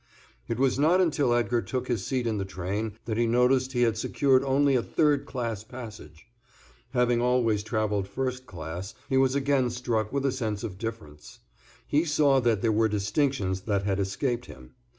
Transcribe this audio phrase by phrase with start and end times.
[0.47, 3.83] It was not until Edgar took his seat in the train that he noticed he
[3.83, 6.25] had secured only a third class passage.
[6.93, 11.37] Having always travelled first class, he was again struck with a sense of difference.
[11.85, 14.71] He saw there were distinctions that had escaped him.